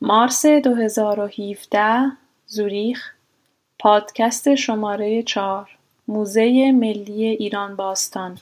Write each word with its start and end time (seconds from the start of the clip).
مارس 0.00 0.46
2017 0.46 2.12
زوریخ 2.46 3.10
پادکست 3.78 4.54
شماره 4.54 5.22
چهار 5.22 5.70
موزه 6.08 6.72
ملی 6.72 7.24
ایران 7.24 7.76
باستان 7.76 8.38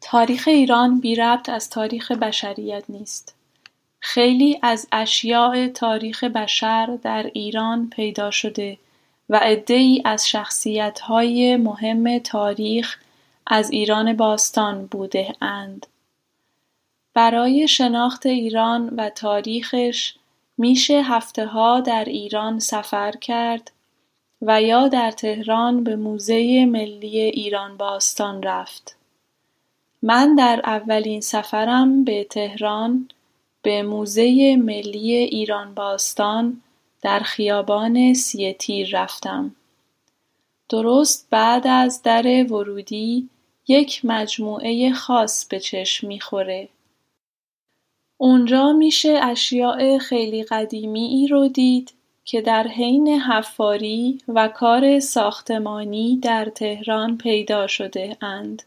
تاریخ 0.00 0.48
ایران 0.48 1.00
بی 1.00 1.14
ربط 1.14 1.48
از 1.48 1.70
تاریخ 1.70 2.12
بشریت 2.12 2.84
نیست 2.88 3.34
خیلی 4.00 4.58
از 4.62 4.86
اشیاء 4.92 5.68
تاریخ 5.68 6.24
بشر 6.24 6.98
در 7.02 7.30
ایران 7.34 7.90
پیدا 7.90 8.30
شده 8.30 8.78
و 9.28 9.36
عدهای 9.36 10.02
از 10.04 10.28
شخصیتهای 10.28 11.56
مهم 11.56 12.18
تاریخ 12.18 12.96
از 13.46 13.70
ایران 13.70 14.16
باستان 14.16 14.86
بوده 14.86 15.34
اند. 15.40 15.86
برای 17.14 17.68
شناخت 17.68 18.26
ایران 18.26 18.88
و 18.88 19.10
تاریخش 19.10 20.14
میشه 20.58 21.02
ها 21.52 21.80
در 21.80 22.04
ایران 22.04 22.58
سفر 22.58 23.12
کرد 23.12 23.70
و 24.42 24.62
یا 24.62 24.88
در 24.88 25.10
تهران 25.10 25.84
به 25.84 25.96
موزه 25.96 26.66
ملی 26.66 27.20
ایران 27.20 27.76
باستان 27.76 28.42
رفت. 28.42 28.96
من 30.02 30.34
در 30.34 30.60
اولین 30.64 31.20
سفرم 31.20 32.04
به 32.04 32.24
تهران 32.24 33.08
به 33.62 33.82
موزه 33.82 34.56
ملی 34.56 35.14
ایران 35.14 35.74
باستان 35.74 36.62
در 37.02 37.20
خیابان 37.20 38.14
سیتیر 38.14 39.00
رفتم. 39.02 39.54
درست 40.68 41.26
بعد 41.30 41.66
از 41.66 42.02
در 42.02 42.46
ورودی 42.52 43.28
یک 43.68 44.04
مجموعه 44.04 44.92
خاص 44.92 45.46
به 45.46 45.60
چشم 45.60 46.06
می‌خوره. 46.06 46.68
اونجا 48.22 48.72
میشه 48.72 49.20
اشیاء 49.22 49.98
خیلی 49.98 50.42
قدیمی 50.42 51.04
ای 51.04 51.26
رو 51.26 51.48
دید 51.48 51.92
که 52.24 52.40
در 52.40 52.68
حین 52.68 53.08
حفاری 53.08 54.18
و 54.28 54.48
کار 54.48 55.00
ساختمانی 55.00 56.16
در 56.22 56.44
تهران 56.44 57.18
پیدا 57.18 57.66
شده 57.66 58.16
اند. 58.20 58.62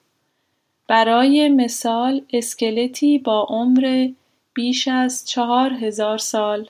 برای 0.87 1.49
مثال 1.49 2.21
اسکلتی 2.33 3.19
با 3.19 3.47
عمر 3.49 4.09
بیش 4.53 4.87
از 4.87 5.27
چهار 5.27 5.73
هزار 5.73 6.17
سال 6.17 6.67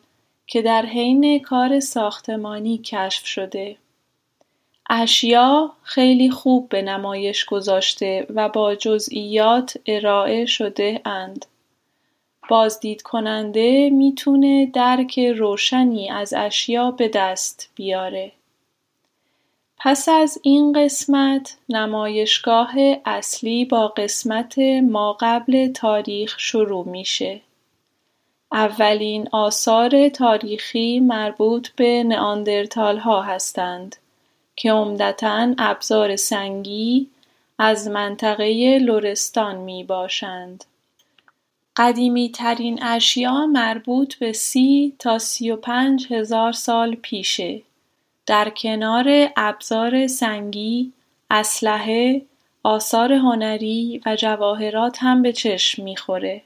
که 0.47 0.61
در 0.61 0.85
حین 0.85 1.39
کار 1.39 1.79
ساختمانی 1.79 2.77
کشف 2.77 3.25
شده. 3.25 3.77
اشیا 4.89 5.71
خیلی 5.83 6.29
خوب 6.29 6.69
به 6.69 6.81
نمایش 6.81 7.45
گذاشته 7.45 8.27
و 8.29 8.49
با 8.49 8.75
جزئیات 8.75 9.77
ارائه 9.85 10.45
شده 10.45 11.01
اند. 11.05 11.45
بازدید 12.49 13.01
کننده 13.01 13.89
می‌تونه 13.89 14.65
درک 14.65 15.19
روشنی 15.19 16.09
از 16.09 16.33
اشیا 16.33 16.91
به 16.91 17.07
دست 17.07 17.71
بیاره. 17.75 18.31
پس 19.77 20.09
از 20.09 20.39
این 20.41 20.73
قسمت 20.73 21.57
نمایشگاه 21.69 22.73
اصلی 23.05 23.65
با 23.65 23.87
قسمت 23.87 24.59
ما 24.83 25.17
قبل 25.19 25.71
تاریخ 25.71 26.39
شروع 26.39 26.87
میشه. 26.87 27.41
اولین 28.51 29.29
آثار 29.31 30.09
تاریخی 30.09 30.99
مربوط 30.99 31.69
به 31.69 32.03
نئاندرتال 32.03 32.97
ها 32.97 33.21
هستند 33.21 33.95
که 34.55 34.71
عمدتا 34.71 35.53
ابزار 35.57 36.15
سنگی 36.15 37.07
از 37.59 37.87
منطقه 37.87 38.79
لرستان 38.81 39.55
می 39.55 39.83
باشند. 39.83 40.65
قدیمی 41.77 42.29
ترین 42.29 42.83
اشیا 42.83 43.45
مربوط 43.45 44.15
به 44.15 44.33
سی 44.33 44.93
تا 44.99 45.19
سی 45.19 45.51
و 45.51 45.55
پنج 45.55 46.13
هزار 46.13 46.51
سال 46.51 46.95
پیشه. 46.95 47.61
در 48.25 48.49
کنار 48.49 49.29
ابزار 49.37 50.07
سنگی، 50.07 50.91
اسلحه، 51.31 52.21
آثار 52.63 53.13
هنری 53.13 54.01
و 54.05 54.15
جواهرات 54.15 54.97
هم 55.01 55.21
به 55.21 55.33
چشم 55.33 55.83
می‌خوره. 55.83 56.41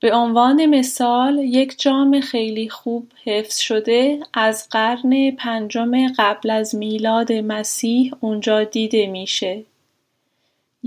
به 0.00 0.14
عنوان 0.14 0.66
مثال 0.66 1.38
یک 1.38 1.80
جام 1.80 2.20
خیلی 2.20 2.68
خوب 2.68 3.08
حفظ 3.24 3.58
شده 3.58 4.20
از 4.34 4.68
قرن 4.70 5.30
پنجم 5.30 6.12
قبل 6.18 6.50
از 6.50 6.74
میلاد 6.74 7.32
مسیح 7.32 8.12
اونجا 8.20 8.64
دیده 8.64 9.06
میشه. 9.06 9.62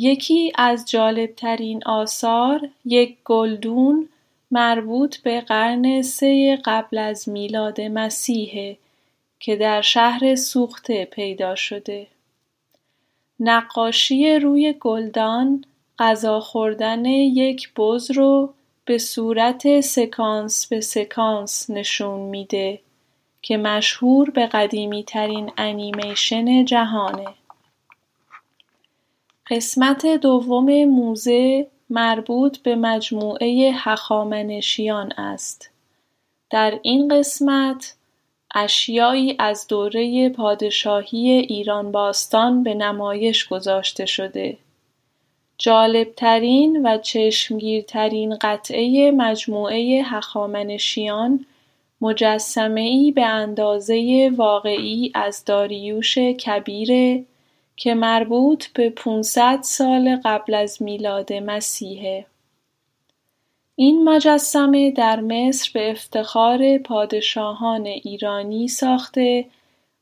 یکی 0.02 0.52
از 0.56 0.90
جالبترین 0.90 1.84
آثار 1.86 2.70
یک 2.86 3.18
گلدون 3.26 4.10
مربوط 4.52 5.18
به 5.18 5.42
قرن 5.42 6.02
سه 6.02 6.60
قبل 6.66 6.98
از 6.98 7.30
میلاد 7.30 7.82
مسیحه 7.82 8.78
که 9.40 9.56
در 9.56 9.82
شهر 9.82 10.36
سوخته 10.36 11.06
پیدا 11.06 11.56
شده. 11.56 12.08
نقاشی 13.40 14.36
روی 14.36 14.74
گلدان 14.80 15.66
غذا 16.00 16.40
خوردن 16.40 17.06
یک 17.06 17.74
بز 17.74 18.12
رو 18.12 18.54
به 18.86 18.98
صورت 18.98 19.82
سکانس 19.82 20.68
به 20.68 20.82
سکانس 20.82 21.70
نشون 21.70 22.20
میده 22.20 22.80
که 23.42 23.58
مشهور 23.58 24.30
به 24.30 24.48
قدیمی 24.48 25.04
ترین 25.04 25.52
انیمیشن 25.58 26.66
جهانه. 26.66 27.28
قسمت 29.52 30.06
دوم 30.06 30.86
موزه 30.86 31.68
مربوط 31.90 32.58
به 32.58 32.76
مجموعه 32.76 33.72
هخامنشیان 33.74 35.12
است. 35.12 35.70
در 36.50 36.80
این 36.82 37.08
قسمت 37.08 37.96
اشیایی 38.56 39.36
از 39.40 39.68
دوره 39.68 40.30
پادشاهی 40.30 41.30
ایران 41.30 41.92
باستان 41.92 42.64
به 42.64 42.74
نمایش 42.74 43.48
گذاشته 43.48 44.06
شده. 44.06 44.58
جالبترین 45.58 46.86
و 46.86 46.98
چشمگیرترین 46.98 48.36
قطعه 48.42 49.12
مجموعه 49.12 50.02
هخامنشیان 50.06 51.46
ای 52.76 53.12
به 53.12 53.26
اندازه 53.26 54.32
واقعی 54.36 55.12
از 55.16 55.46
داریوش 55.46 56.18
کبیره 56.18 57.26
که 57.80 57.94
مربوط 57.94 58.68
به 58.68 58.90
500 58.90 59.60
سال 59.62 60.22
قبل 60.26 60.54
از 60.54 60.82
میلاد 60.82 61.34
مسیحه. 61.34 62.26
این 63.76 64.04
مجسمه 64.04 64.92
در 64.92 65.20
مصر 65.20 65.72
به 65.74 65.92
افتخار 65.92 66.78
پادشاهان 66.78 67.86
ایرانی 67.86 68.68
ساخته 68.68 69.46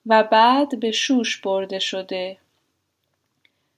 و 0.06 0.24
بعد 0.24 0.80
به 0.80 0.92
شوش 0.92 1.42
برده 1.42 1.80
شده. 1.80 2.38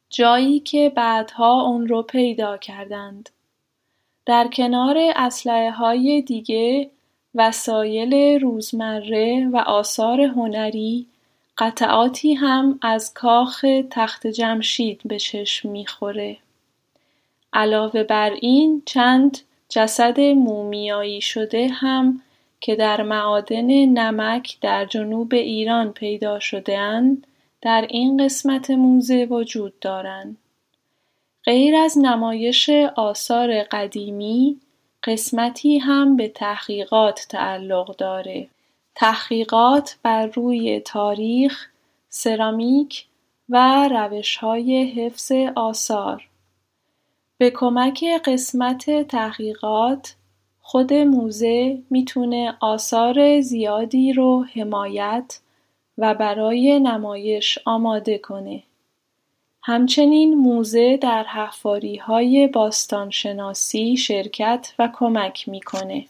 جایی 0.10 0.60
که 0.60 0.92
بعدها 0.96 1.62
اون 1.62 1.88
رو 1.88 2.04
پیدا 2.04 2.58
کردند. 2.58 3.30
در 4.26 4.48
کنار 4.54 4.98
اسلحه 5.16 5.72
های 5.72 6.22
دیگه 6.22 6.90
وسایل 7.36 8.42
روزمره 8.42 9.50
و 9.54 9.58
آثار 9.58 10.22
هنری 10.22 11.08
قطعاتی 11.60 12.34
هم 12.34 12.80
از 12.82 13.14
کاخ 13.14 13.66
تخت 13.90 14.28
جمشید 14.28 15.02
به 15.06 15.20
چشم 15.20 15.70
می‌خوره. 15.70 16.38
علاوه 17.54 18.04
بر 18.04 18.30
این 18.42 18.82
چند 18.86 19.38
جسد 19.70 20.20
مومیایی 20.20 21.22
شده 21.22 21.68
هم 21.68 22.22
که 22.62 22.76
در 22.76 23.02
معادن 23.02 23.86
نمک 23.86 24.58
در 24.62 24.86
جنوب 24.86 25.34
ایران 25.34 25.94
پیدا 25.94 26.40
اند 26.68 27.28
در 27.62 27.88
این 27.90 28.26
قسمت 28.26 28.72
موزه 28.72 29.26
وجود 29.26 29.80
دارند. 29.80 30.38
غیر 31.46 31.76
از 31.76 31.98
نمایش 31.98 32.70
آثار 32.96 33.64
قدیمی 33.64 34.60
قسمتی 35.04 35.78
هم 35.78 36.18
به 36.18 36.28
تحقیقات 36.28 37.26
تعلق 37.30 37.96
داره. 37.96 38.48
تحقیقات 38.96 39.98
بر 40.04 40.26
روی 40.26 40.80
تاریخ، 40.80 41.68
سرامیک 42.10 43.06
و 43.50 43.88
روشهای 43.88 44.86
حفظ 44.86 45.32
آثار 45.56 46.30
به 47.38 47.52
کمک 47.52 48.06
قسمت 48.26 49.08
تحقیقات 49.08 50.16
خود 50.62 50.94
موزه 50.94 51.84
می‌تونه 51.90 52.58
آثار 52.60 53.42
زیادی 53.42 54.14
رو 54.14 54.44
حمایت 54.44 55.40
و 55.98 56.14
برای 56.14 56.80
نمایش 56.80 57.60
آماده 57.66 58.18
کنه. 58.18 58.64
همچنین 59.64 60.34
موزه 60.34 60.98
در 60.98 61.26
های 62.02 62.48
باستانشناسی 62.48 63.98
شرکت 63.98 64.74
و 64.80 64.90
کمک 64.94 65.50
می‌کنه. 65.50 66.06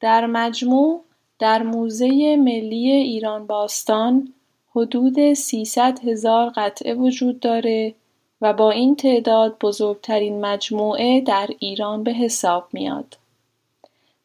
در 0.00 0.26
مجموع 0.26 1.04
در 1.40 1.62
موزه 1.62 2.36
ملی 2.36 2.90
ایران 2.90 3.46
باستان 3.46 4.32
حدود 4.76 5.34
300 5.34 5.98
هزار 6.04 6.52
قطعه 6.56 6.94
وجود 6.94 7.40
داره 7.40 7.94
و 8.40 8.52
با 8.52 8.70
این 8.70 8.96
تعداد 8.96 9.56
بزرگترین 9.60 10.40
مجموعه 10.40 11.20
در 11.20 11.48
ایران 11.58 12.04
به 12.04 12.12
حساب 12.12 12.68
میاد. 12.72 13.18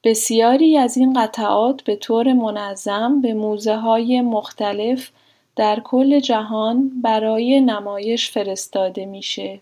بسیاری 0.03 0.77
از 0.77 0.97
این 0.97 1.13
قطعات 1.13 1.81
به 1.81 1.95
طور 1.95 2.33
منظم 2.33 3.21
به 3.21 3.33
موزه 3.33 3.75
های 3.75 4.21
مختلف 4.21 5.09
در 5.55 5.79
کل 5.79 6.19
جهان 6.19 7.01
برای 7.01 7.61
نمایش 7.61 8.31
فرستاده 8.31 9.05
میشه. 9.05 9.59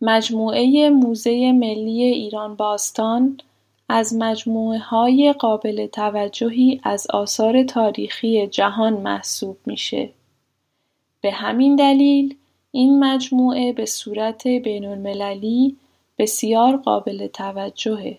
مجموعه 0.00 0.90
موزه 0.90 1.52
ملی 1.52 2.02
ایران 2.02 2.56
باستان 2.56 3.38
از 3.88 4.14
مجموعه 4.14 4.78
های 4.78 5.32
قابل 5.32 5.86
توجهی 5.86 6.80
از 6.84 7.06
آثار 7.10 7.62
تاریخی 7.62 8.46
جهان 8.46 8.92
محسوب 8.92 9.56
میشه. 9.66 10.10
به 11.20 11.30
همین 11.30 11.76
دلیل 11.76 12.34
این 12.72 13.04
مجموعه 13.04 13.72
به 13.72 13.86
صورت 13.86 14.46
بین 14.46 14.84
المللی 14.84 15.76
بسیار 16.18 16.76
قابل 16.76 17.26
توجهه. 17.26 18.18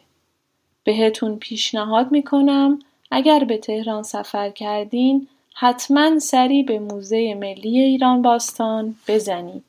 بهتون 0.84 1.36
پیشنهاد 1.36 2.12
می‌کنم 2.12 2.80
اگر 3.12 3.44
به 3.44 3.58
تهران 3.58 4.04
سفر 4.04 4.50
کردین 4.50 5.28
حتما 5.54 6.20
سری 6.20 6.64
به 6.64 6.80
موزه 6.80 7.34
ملی 7.34 7.80
ایران 7.80 8.22
باستان 8.22 8.96
بزنید. 9.08 9.64